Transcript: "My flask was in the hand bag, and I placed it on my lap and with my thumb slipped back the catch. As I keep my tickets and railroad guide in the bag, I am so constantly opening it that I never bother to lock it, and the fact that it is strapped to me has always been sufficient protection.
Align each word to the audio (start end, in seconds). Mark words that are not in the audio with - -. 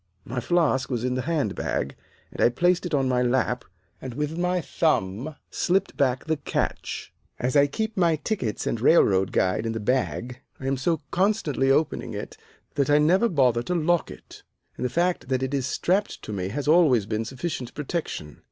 "My 0.25 0.39
flask 0.39 0.89
was 0.89 1.03
in 1.03 1.13
the 1.13 1.21
hand 1.21 1.53
bag, 1.53 1.95
and 2.31 2.41
I 2.41 2.49
placed 2.49 2.87
it 2.87 2.93
on 2.95 3.07
my 3.07 3.21
lap 3.21 3.63
and 4.01 4.15
with 4.15 4.35
my 4.35 4.59
thumb 4.59 5.35
slipped 5.51 5.95
back 5.95 6.25
the 6.25 6.37
catch. 6.37 7.13
As 7.37 7.55
I 7.55 7.67
keep 7.67 7.95
my 7.95 8.15
tickets 8.15 8.65
and 8.65 8.81
railroad 8.81 9.31
guide 9.31 9.63
in 9.63 9.73
the 9.73 9.79
bag, 9.79 10.41
I 10.59 10.65
am 10.65 10.77
so 10.77 11.01
constantly 11.11 11.69
opening 11.69 12.15
it 12.15 12.35
that 12.73 12.89
I 12.89 12.97
never 12.97 13.29
bother 13.29 13.61
to 13.61 13.75
lock 13.75 14.09
it, 14.09 14.41
and 14.75 14.83
the 14.83 14.89
fact 14.89 15.27
that 15.29 15.43
it 15.43 15.53
is 15.53 15.67
strapped 15.67 16.23
to 16.23 16.33
me 16.33 16.47
has 16.47 16.67
always 16.67 17.05
been 17.05 17.23
sufficient 17.23 17.75
protection. 17.75 18.39